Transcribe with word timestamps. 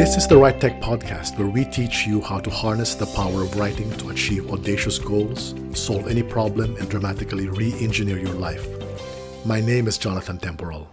This 0.00 0.16
is 0.16 0.26
the 0.26 0.38
Write 0.38 0.62
Tech 0.62 0.80
Podcast, 0.80 1.36
where 1.38 1.46
we 1.46 1.62
teach 1.62 2.06
you 2.06 2.22
how 2.22 2.40
to 2.40 2.48
harness 2.48 2.94
the 2.94 3.04
power 3.04 3.42
of 3.42 3.54
writing 3.56 3.90
to 3.98 4.08
achieve 4.08 4.50
audacious 4.50 4.98
goals, 4.98 5.54
solve 5.74 6.08
any 6.08 6.22
problem, 6.22 6.74
and 6.76 6.88
dramatically 6.88 7.50
re 7.50 7.74
engineer 7.80 8.18
your 8.18 8.32
life. 8.32 8.66
My 9.44 9.60
name 9.60 9.86
is 9.86 9.98
Jonathan 9.98 10.38
Temporal. 10.38 10.88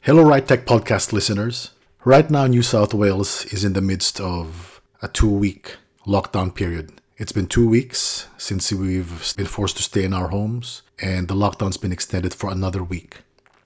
Hello, 0.00 0.22
Write 0.22 0.48
Tech 0.48 0.64
Podcast 0.64 1.12
listeners. 1.12 1.72
Right 2.06 2.30
now, 2.30 2.46
New 2.46 2.62
South 2.62 2.94
Wales 2.94 3.44
is 3.52 3.62
in 3.62 3.74
the 3.74 3.82
midst 3.82 4.18
of 4.18 4.80
a 5.02 5.08
two 5.08 5.28
week 5.28 5.76
lockdown 6.06 6.54
period. 6.54 6.92
It's 7.18 7.32
been 7.32 7.46
two 7.46 7.68
weeks 7.68 8.26
since 8.38 8.72
we've 8.72 9.34
been 9.36 9.44
forced 9.44 9.76
to 9.76 9.82
stay 9.82 10.04
in 10.04 10.14
our 10.14 10.28
homes, 10.28 10.80
and 10.98 11.28
the 11.28 11.34
lockdown's 11.34 11.76
been 11.76 11.92
extended 11.92 12.32
for 12.32 12.50
another 12.50 12.82
week. 12.82 13.18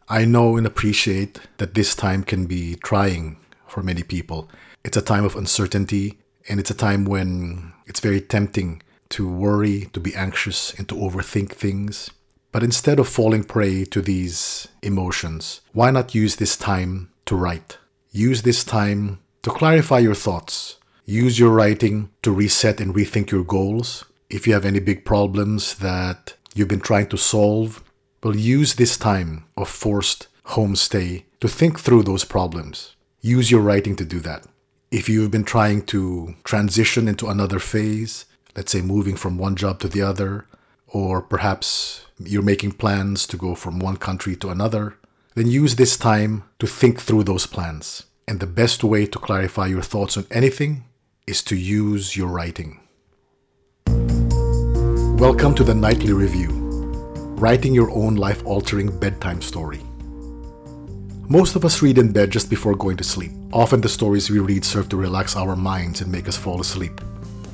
I 0.09 0.25
know 0.25 0.57
and 0.57 0.67
appreciate 0.67 1.41
that 1.59 1.75
this 1.75 1.97
time 1.97 2.23
can 2.23 2.47
be 2.47 2.77
trying 2.77 3.39
for 3.67 3.83
many 3.83 4.05
people. 4.05 4.49
It's 4.85 4.97
a 4.97 5.03
time 5.03 5.25
of 5.25 5.35
uncertainty, 5.35 6.19
and 6.49 6.61
it's 6.61 6.71
a 6.71 6.75
time 6.75 7.05
when 7.05 7.73
it's 7.87 7.99
very 7.99 8.21
tempting 8.21 8.83
to 9.09 9.29
worry, 9.29 9.89
to 9.93 9.99
be 9.99 10.15
anxious, 10.15 10.73
and 10.75 10.89
to 10.89 10.95
overthink 10.95 11.51
things. 11.51 12.11
But 12.53 12.63
instead 12.63 13.01
of 13.01 13.09
falling 13.09 13.43
prey 13.43 13.85
to 13.87 14.01
these 14.01 14.69
emotions, 14.81 15.61
why 15.73 15.91
not 15.91 16.15
use 16.15 16.37
this 16.37 16.57
time 16.57 17.11
to 17.27 17.35
write? 17.35 17.79
Use 18.13 18.43
this 18.43 18.63
time 18.63 19.19
to 19.43 19.51
clarify 19.51 19.99
your 19.99 20.15
thoughts. 20.15 20.77
Use 21.05 21.39
your 21.39 21.51
writing 21.51 22.11
to 22.23 22.31
reset 22.31 22.81
and 22.81 22.95
rethink 22.95 23.33
your 23.33 23.45
goals. 23.45 24.05
If 24.31 24.47
you 24.47 24.55
have 24.55 24.65
any 24.65 24.81
big 24.81 25.05
problems 25.05 25.75
that 25.79 26.35
you've 26.55 26.69
been 26.69 26.81
trying 26.81 27.09
to 27.09 27.19
solve, 27.19 27.83
will 28.23 28.37
use 28.37 28.75
this 28.75 28.97
time 28.97 29.45
of 29.57 29.69
forced 29.69 30.29
homestay 30.47 31.25
to 31.41 31.49
think 31.49 31.79
through 31.79 32.03
those 32.03 32.25
problems. 32.25 32.95
Use 33.21 33.51
your 33.51 33.61
writing 33.61 33.97
to 33.97 34.05
do 34.05 34.21
that. 34.21 34.45
If 34.91 35.09
you've 35.09 35.31
been 35.31 35.45
trying 35.45 35.85
to 35.87 36.35
transition 36.45 37.09
into 37.09 37.29
another 37.29 37.59
phase, 37.59 38.25
let's 38.57 38.73
say 38.73 38.81
moving 38.81 39.17
from 39.17 39.37
one 39.37 39.57
job 39.57 39.81
to 39.81 39.89
the 39.89 40.03
other, 40.03 40.47
or 40.87 41.21
perhaps 41.21 42.07
you're 42.19 42.43
making 42.43 42.73
plans 42.73 43.27
to 43.27 43.37
go 43.37 43.55
from 43.55 43.79
one 43.79 43.97
country 43.97 44.37
to 44.37 44.49
another, 44.49 44.97
then 45.35 45.49
use 45.49 45.77
this 45.77 45.97
time 45.97 46.45
to 46.59 46.67
think 46.67 47.01
through 47.01 47.25
those 47.25 47.47
plans. 47.47 48.05
And 48.29 48.41
the 48.41 48.47
best 48.47 48.83
way 48.83 49.07
to 49.07 49.19
clarify 49.19 49.67
your 49.67 49.83
thoughts 49.83 50.17
on 50.17 50.27
anything 50.31 50.85
is 51.27 51.43
to 51.45 51.57
use 51.57 52.17
your 52.17 52.29
writing. 52.29 52.81
Welcome 55.19 55.55
to 55.57 55.65
the 55.65 55.75
Nightly 55.75 56.13
Review 56.13 56.66
writing 57.37 57.75
your 57.75 57.91
own 57.91 58.17
life 58.17 58.45
altering 58.47 58.99
bedtime 58.99 59.43
story. 59.43 59.83
Most 61.29 61.55
of 61.55 61.67
us 61.67 61.83
read 61.83 61.99
in 61.99 62.11
bed 62.11 62.31
just 62.31 62.49
before 62.49 62.75
going 62.75 62.97
to 62.97 63.05
sleep. 63.05 63.33
Often 63.53 63.83
the 63.83 63.91
stories 63.91 64.31
we 64.31 64.39
read 64.39 64.65
serve 64.65 64.89
to 64.89 64.97
relax 64.97 65.37
our 65.37 65.55
minds 65.55 66.01
and 66.01 66.11
make 66.11 66.29
us 66.29 66.37
fall 66.37 66.63
asleep. 66.63 66.99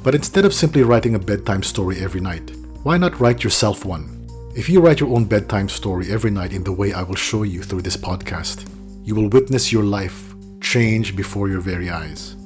But 0.05 0.15
instead 0.15 0.45
of 0.45 0.55
simply 0.55 0.85
writing 0.85 1.17
a 1.17 1.19
bedtime 1.19 1.65
story 1.65 1.99
every 1.99 2.21
night, 2.21 2.53
why 2.85 2.97
not 2.97 3.19
write 3.19 3.43
yourself 3.43 3.85
one? 3.85 4.29
If 4.55 4.69
you 4.69 4.81
write 4.81 5.01
your 5.01 5.13
own 5.17 5.25
bedtime 5.25 5.69
story 5.69 6.13
every 6.13 6.31
night 6.31 6.53
in 6.53 6.63
the 6.63 6.73
way 6.73 6.93
I 6.93 7.03
will 7.03 7.17
show 7.17 7.43
you 7.43 7.65
through 7.65 7.83
this 7.83 7.97
podcast, 7.97 8.69
you 9.03 9.17
will 9.17 9.31
witness 9.31 9.73
your 9.73 9.85
life 9.85 10.33
change 10.61 11.17
before 11.17 11.49
your 11.49 11.61
very 11.61 11.91
eyes. 11.91 12.37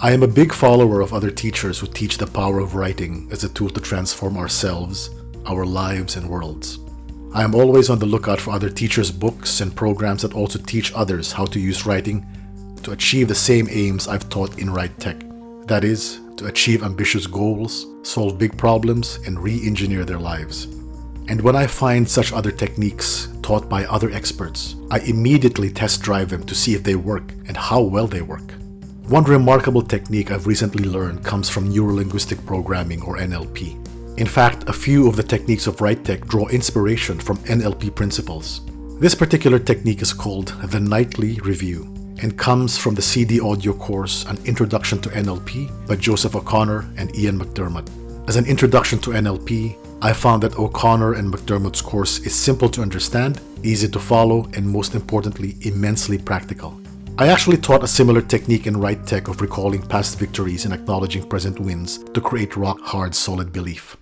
I 0.00 0.10
am 0.10 0.24
a 0.24 0.28
big 0.28 0.52
follower 0.52 1.02
of 1.02 1.14
other 1.14 1.30
teachers 1.30 1.78
who 1.78 1.86
teach 1.86 2.18
the 2.18 2.26
power 2.26 2.58
of 2.58 2.74
writing 2.74 3.28
as 3.30 3.44
a 3.44 3.48
tool 3.48 3.70
to 3.70 3.80
transform 3.80 4.36
ourselves 4.36 5.10
our 5.46 5.64
lives 5.64 6.16
and 6.16 6.28
worlds. 6.28 6.78
I 7.34 7.42
am 7.42 7.54
always 7.54 7.88
on 7.88 7.98
the 7.98 8.06
lookout 8.06 8.40
for 8.40 8.50
other 8.50 8.68
teachers' 8.68 9.10
books 9.10 9.60
and 9.60 9.74
programs 9.74 10.22
that 10.22 10.34
also 10.34 10.58
teach 10.58 10.92
others 10.92 11.32
how 11.32 11.46
to 11.46 11.58
use 11.58 11.86
writing 11.86 12.26
to 12.82 12.92
achieve 12.92 13.28
the 13.28 13.34
same 13.34 13.68
aims 13.70 14.08
I've 14.08 14.28
taught 14.28 14.58
in 14.58 14.70
Write 14.70 14.98
Tech. 14.98 15.16
That 15.66 15.84
is, 15.84 16.20
to 16.36 16.46
achieve 16.46 16.82
ambitious 16.82 17.26
goals, 17.26 17.86
solve 18.02 18.38
big 18.38 18.58
problems, 18.58 19.18
and 19.26 19.38
re 19.38 19.64
engineer 19.64 20.04
their 20.04 20.18
lives. 20.18 20.66
And 21.28 21.40
when 21.40 21.56
I 21.56 21.66
find 21.66 22.08
such 22.08 22.32
other 22.32 22.50
techniques 22.50 23.28
taught 23.42 23.68
by 23.68 23.84
other 23.84 24.10
experts, 24.10 24.76
I 24.90 24.98
immediately 25.00 25.70
test 25.70 26.02
drive 26.02 26.30
them 26.30 26.44
to 26.44 26.54
see 26.54 26.74
if 26.74 26.82
they 26.82 26.96
work 26.96 27.32
and 27.46 27.56
how 27.56 27.80
well 27.80 28.06
they 28.06 28.22
work. 28.22 28.52
One 29.08 29.24
remarkable 29.24 29.82
technique 29.82 30.30
I've 30.30 30.46
recently 30.46 30.84
learned 30.84 31.24
comes 31.24 31.48
from 31.48 31.72
neurolinguistic 31.72 32.44
programming 32.44 33.02
or 33.02 33.18
NLP. 33.18 33.81
In 34.18 34.26
fact, 34.26 34.68
a 34.68 34.72
few 34.72 35.08
of 35.08 35.16
the 35.16 35.22
techniques 35.22 35.66
of 35.66 35.80
Write 35.80 36.04
Tech 36.04 36.26
draw 36.26 36.46
inspiration 36.48 37.18
from 37.18 37.38
NLP 37.38 37.94
principles. 37.94 38.60
This 39.00 39.14
particular 39.14 39.58
technique 39.58 40.02
is 40.02 40.12
called 40.12 40.48
the 40.62 40.78
Nightly 40.78 41.40
Review 41.40 41.84
and 42.20 42.38
comes 42.38 42.76
from 42.76 42.94
the 42.94 43.00
CD 43.02 43.40
audio 43.40 43.72
course 43.72 44.26
An 44.26 44.38
Introduction 44.44 45.00
to 45.00 45.08
NLP 45.08 45.88
by 45.88 45.96
Joseph 45.96 46.36
O'Connor 46.36 46.92
and 46.98 47.16
Ian 47.16 47.38
McDermott. 47.38 47.88
As 48.28 48.36
an 48.36 48.44
introduction 48.44 48.98
to 49.00 49.10
NLP, 49.10 49.76
I 50.02 50.12
found 50.12 50.42
that 50.42 50.58
O'Connor 50.58 51.14
and 51.14 51.32
McDermott's 51.32 51.80
course 51.80 52.18
is 52.20 52.34
simple 52.34 52.68
to 52.68 52.82
understand, 52.82 53.40
easy 53.62 53.88
to 53.88 53.98
follow, 53.98 54.46
and 54.54 54.68
most 54.68 54.94
importantly, 54.94 55.56
immensely 55.62 56.18
practical. 56.18 56.78
I 57.18 57.28
actually 57.28 57.56
taught 57.56 57.82
a 57.82 57.88
similar 57.88 58.20
technique 58.20 58.66
in 58.66 58.78
Write 58.78 59.06
Tech 59.06 59.28
of 59.28 59.40
recalling 59.40 59.82
past 59.82 60.18
victories 60.18 60.66
and 60.66 60.74
acknowledging 60.74 61.26
present 61.28 61.58
wins 61.58 61.98
to 62.14 62.20
create 62.20 62.56
rock 62.56 62.80
hard, 62.82 63.14
solid 63.14 63.52
belief. 63.52 63.96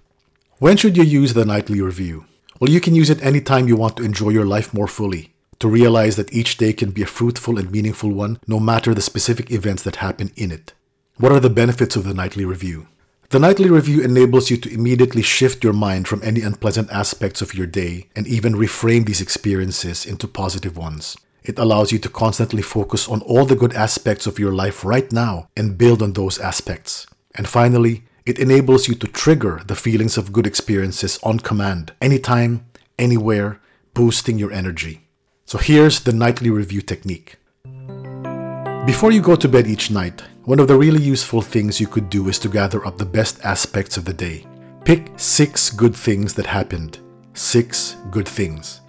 When 0.61 0.77
should 0.77 0.95
you 0.95 1.05
use 1.05 1.33
the 1.33 1.47
nightly 1.47 1.81
review? 1.81 2.27
Well, 2.61 2.69
you 2.69 2.83
can 2.83 2.95
use 2.95 3.09
it 3.09 3.25
anytime 3.25 3.67
you 3.67 3.77
want 3.77 3.97
to 3.97 4.03
enjoy 4.03 4.29
your 4.29 4.45
life 4.45 4.75
more 4.75 4.87
fully, 4.87 5.33
to 5.59 5.67
realize 5.67 6.17
that 6.17 6.35
each 6.35 6.59
day 6.59 6.75
can 6.75 6.91
be 6.91 7.01
a 7.01 7.07
fruitful 7.07 7.59
and 7.59 7.73
meaningful 7.73 8.11
one 8.11 8.39
no 8.47 8.61
matter 8.61 8.93
the 8.93 9.01
specific 9.01 9.51
events 9.51 9.83
that 9.85 10.05
happen 10.05 10.33
in 10.37 10.53
it. 10.53 10.75
What 11.17 11.33
are 11.33 11.41
the 11.41 11.49
benefits 11.49 11.97
of 11.97 12.05
the 12.05 12.13
nightly 12.13 12.45
review? 12.45 12.89
The 13.31 13.39
nightly 13.39 13.71
review 13.71 14.03
enables 14.03 14.51
you 14.51 14.59
to 14.59 14.71
immediately 14.71 15.23
shift 15.23 15.65
your 15.65 15.73
mind 15.73 16.07
from 16.07 16.21
any 16.23 16.43
unpleasant 16.43 16.91
aspects 16.91 17.41
of 17.41 17.55
your 17.55 17.67
day 17.67 18.11
and 18.15 18.27
even 18.27 18.53
reframe 18.53 19.07
these 19.07 19.23
experiences 19.23 20.05
into 20.05 20.29
positive 20.29 20.77
ones. 20.77 21.17
It 21.43 21.59
allows 21.59 21.91
you 21.91 21.99
to 22.01 22.11
constantly 22.11 22.61
focus 22.61 23.09
on 23.09 23.23
all 23.23 23.47
the 23.47 23.57
good 23.57 23.73
aspects 23.73 24.27
of 24.27 24.39
your 24.39 24.53
life 24.53 24.85
right 24.85 25.11
now 25.11 25.49
and 25.57 25.79
build 25.79 26.03
on 26.03 26.13
those 26.13 26.39
aspects. 26.39 27.07
And 27.35 27.49
finally, 27.49 28.03
it 28.27 28.39
enables 28.39 28.89
you 28.89 28.95
to 28.95 29.07
trigger 29.07 29.63
the 29.67 29.75
feelings 29.75 30.17
of 30.17 30.33
good 30.33 30.47
experiences 30.47 31.19
on 31.23 31.41
command, 31.41 31.93
anytime, 32.01 32.67
anywhere, 32.99 33.61
boosting 33.95 34.39
your 34.39 34.53
energy. 34.53 35.09
So 35.47 35.59
here's 35.59 36.01
the 36.01 36.13
nightly 36.13 36.51
review 36.51 36.81
technique. 36.81 37.37
Before 38.87 39.11
you 39.13 39.21
go 39.21 39.37
to 39.37 39.49
bed 39.49 39.67
each 39.67 39.91
night, 39.91 40.23
one 40.45 40.59
of 40.59 40.69
the 40.69 40.77
really 40.77 41.03
useful 41.03 41.43
things 41.43 41.81
you 41.81 41.87
could 41.87 42.09
do 42.09 42.29
is 42.29 42.39
to 42.41 42.49
gather 42.49 42.87
up 42.87 42.99
the 42.99 43.05
best 43.05 43.41
aspects 43.45 43.97
of 43.97 44.05
the 44.05 44.13
day. 44.13 44.47
Pick 44.85 45.11
six 45.17 45.71
good 45.71 45.95
things 45.95 46.35
that 46.35 46.47
happened. 46.47 46.99
Six 47.35 47.97
good 48.11 48.27
things. 48.27 48.81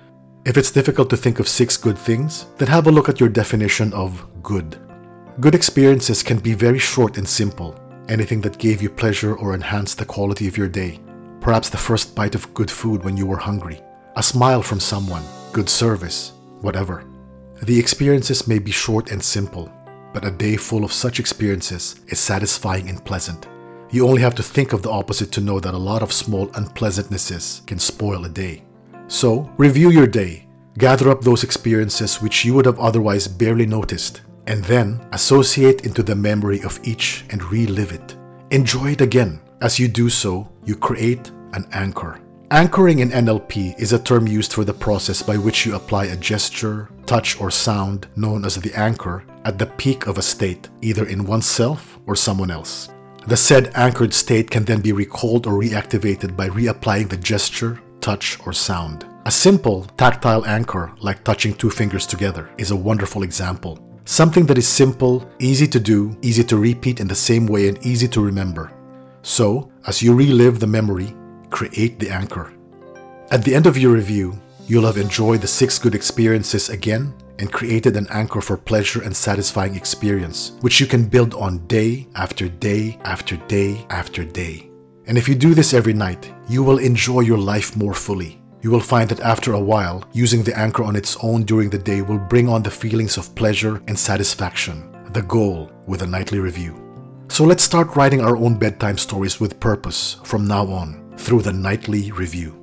If 0.45 0.57
it's 0.57 0.71
difficult 0.71 1.09
to 1.11 1.17
think 1.17 1.39
of 1.39 1.47
six 1.47 1.77
good 1.77 1.97
things, 1.97 2.47
then 2.57 2.67
have 2.67 2.87
a 2.87 2.91
look 2.91 3.09
at 3.09 3.19
your 3.19 3.29
definition 3.29 3.93
of 3.93 4.25
good. 4.41 4.77
Good 5.39 5.55
experiences 5.55 6.23
can 6.23 6.39
be 6.39 6.53
very 6.53 6.79
short 6.79 7.17
and 7.17 7.27
simple 7.27 7.79
anything 8.09 8.41
that 8.41 8.57
gave 8.57 8.81
you 8.81 8.89
pleasure 8.89 9.35
or 9.35 9.53
enhanced 9.53 9.97
the 9.97 10.05
quality 10.05 10.47
of 10.47 10.57
your 10.57 10.67
day. 10.67 10.99
Perhaps 11.39 11.69
the 11.69 11.77
first 11.77 12.15
bite 12.15 12.35
of 12.35 12.53
good 12.53 12.69
food 12.69 13.03
when 13.03 13.17
you 13.17 13.25
were 13.25 13.37
hungry, 13.37 13.81
a 14.15 14.23
smile 14.23 14.61
from 14.61 14.79
someone, 14.79 15.23
good 15.53 15.69
service, 15.69 16.33
whatever. 16.61 17.03
The 17.63 17.79
experiences 17.79 18.47
may 18.47 18.59
be 18.59 18.71
short 18.71 19.11
and 19.11 19.23
simple, 19.23 19.71
but 20.13 20.25
a 20.25 20.31
day 20.31 20.55
full 20.57 20.83
of 20.83 20.93
such 20.93 21.19
experiences 21.19 21.99
is 22.07 22.19
satisfying 22.19 22.89
and 22.89 23.03
pleasant. 23.03 23.47
You 23.91 24.07
only 24.07 24.21
have 24.21 24.35
to 24.35 24.43
think 24.43 24.73
of 24.73 24.81
the 24.81 24.89
opposite 24.89 25.31
to 25.33 25.41
know 25.41 25.59
that 25.59 25.73
a 25.73 25.77
lot 25.77 26.01
of 26.01 26.13
small 26.13 26.47
unpleasantnesses 26.49 27.65
can 27.67 27.79
spoil 27.79 28.25
a 28.25 28.29
day. 28.29 28.63
So, 29.07 29.51
review 29.57 29.89
your 29.89 30.07
day. 30.07 30.47
Gather 30.77 31.09
up 31.09 31.21
those 31.21 31.43
experiences 31.43 32.21
which 32.21 32.45
you 32.45 32.53
would 32.53 32.65
have 32.65 32.79
otherwise 32.79 33.27
barely 33.27 33.65
noticed 33.65 34.21
and 34.47 34.63
then 34.65 34.99
associate 35.11 35.85
into 35.85 36.03
the 36.03 36.15
memory 36.15 36.61
of 36.63 36.79
each 36.83 37.25
and 37.29 37.43
relive 37.51 37.91
it. 37.91 38.15
Enjoy 38.51 38.91
it 38.91 39.01
again. 39.01 39.41
As 39.61 39.79
you 39.79 39.87
do 39.87 40.09
so, 40.09 40.49
you 40.65 40.75
create 40.75 41.29
an 41.53 41.67
anchor. 41.71 42.19
Anchoring 42.51 42.99
in 42.99 43.11
NLP 43.11 43.79
is 43.79 43.93
a 43.93 43.99
term 43.99 44.27
used 44.27 44.51
for 44.51 44.65
the 44.65 44.73
process 44.73 45.21
by 45.21 45.37
which 45.37 45.65
you 45.65 45.75
apply 45.75 46.05
a 46.05 46.17
gesture, 46.17 46.89
touch, 47.05 47.39
or 47.39 47.49
sound 47.49 48.07
known 48.17 48.43
as 48.43 48.55
the 48.55 48.73
anchor 48.77 49.23
at 49.45 49.57
the 49.57 49.67
peak 49.67 50.07
of 50.07 50.17
a 50.17 50.21
state, 50.21 50.67
either 50.81 51.05
in 51.05 51.23
oneself 51.23 51.97
or 52.07 52.15
someone 52.15 52.51
else. 52.51 52.89
The 53.27 53.37
said 53.37 53.71
anchored 53.75 54.13
state 54.13 54.49
can 54.49 54.65
then 54.65 54.81
be 54.81 54.91
recalled 54.91 55.47
or 55.47 55.53
reactivated 55.53 56.35
by 56.35 56.49
reapplying 56.49 57.09
the 57.09 57.17
gesture, 57.17 57.79
touch, 58.01 58.37
or 58.45 58.51
sound. 58.51 59.05
A 59.25 59.31
simple 59.31 59.85
tactile 59.95 60.45
anchor, 60.45 60.91
like 60.99 61.23
touching 61.23 61.53
two 61.53 61.69
fingers 61.69 62.07
together, 62.07 62.49
is 62.57 62.71
a 62.71 62.75
wonderful 62.75 63.23
example. 63.23 63.90
Something 64.05 64.45
that 64.47 64.57
is 64.57 64.67
simple, 64.67 65.29
easy 65.39 65.67
to 65.67 65.79
do, 65.79 66.17
easy 66.21 66.43
to 66.45 66.57
repeat 66.57 66.99
in 66.99 67.07
the 67.07 67.15
same 67.15 67.45
way, 67.45 67.67
and 67.67 67.77
easy 67.85 68.07
to 68.09 68.21
remember. 68.21 68.71
So, 69.21 69.71
as 69.85 70.01
you 70.01 70.15
relive 70.15 70.59
the 70.59 70.67
memory, 70.67 71.15
create 71.49 71.99
the 71.99 72.09
anchor. 72.09 72.51
At 73.29 73.43
the 73.43 73.53
end 73.53 73.67
of 73.67 73.77
your 73.77 73.93
review, 73.93 74.39
you'll 74.67 74.85
have 74.85 74.97
enjoyed 74.97 75.41
the 75.41 75.47
six 75.47 75.77
good 75.77 75.93
experiences 75.93 76.69
again 76.69 77.13
and 77.39 77.51
created 77.51 77.95
an 77.95 78.07
anchor 78.09 78.41
for 78.41 78.57
pleasure 78.57 79.03
and 79.03 79.15
satisfying 79.15 79.75
experience, 79.75 80.53
which 80.61 80.79
you 80.79 80.87
can 80.87 81.05
build 81.05 81.33
on 81.35 81.65
day 81.67 82.07
after 82.15 82.49
day 82.49 82.99
after 83.03 83.37
day 83.47 83.85
after 83.89 84.23
day. 84.23 84.69
And 85.07 85.17
if 85.17 85.29
you 85.29 85.35
do 85.35 85.53
this 85.53 85.73
every 85.73 85.93
night, 85.93 86.31
you 86.49 86.63
will 86.63 86.79
enjoy 86.79 87.21
your 87.21 87.37
life 87.37 87.75
more 87.75 87.93
fully. 87.93 88.40
You 88.61 88.69
will 88.69 88.79
find 88.79 89.09
that 89.09 89.21
after 89.21 89.53
a 89.53 89.59
while, 89.59 90.03
using 90.13 90.43
the 90.43 90.57
anchor 90.57 90.83
on 90.83 90.95
its 90.95 91.17
own 91.23 91.43
during 91.43 91.71
the 91.71 91.79
day 91.79 92.01
will 92.01 92.19
bring 92.19 92.47
on 92.47 92.61
the 92.61 92.69
feelings 92.69 93.17
of 93.17 93.33
pleasure 93.33 93.81
and 93.87 93.97
satisfaction, 93.97 94.91
the 95.13 95.23
goal 95.23 95.71
with 95.87 96.03
a 96.03 96.07
nightly 96.07 96.39
review. 96.39 96.77
So 97.27 97.43
let's 97.43 97.63
start 97.63 97.95
writing 97.95 98.21
our 98.21 98.37
own 98.37 98.59
bedtime 98.59 98.97
stories 98.97 99.39
with 99.39 99.59
purpose 99.59 100.17
from 100.23 100.45
now 100.45 100.67
on 100.67 101.15
through 101.17 101.41
the 101.41 101.53
nightly 101.53 102.11
review. 102.11 102.55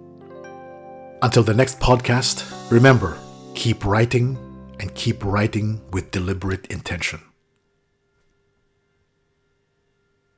Until 1.23 1.43
the 1.43 1.55
next 1.55 1.81
podcast, 1.81 2.71
remember 2.71 3.19
keep 3.55 3.85
writing 3.85 4.39
and 4.79 4.95
keep 4.95 5.25
writing 5.25 5.81
with 5.91 6.13
deliberate 6.13 6.69
intention. 6.69 7.21